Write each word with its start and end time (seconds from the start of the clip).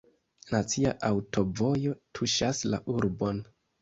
Nacia 0.53 0.93
aŭtovojo 1.09 1.93
tuŝas 2.19 2.63
la 2.73 2.81
urbon. 2.99 3.45